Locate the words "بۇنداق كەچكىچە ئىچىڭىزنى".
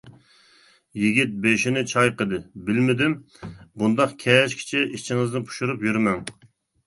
3.83-5.43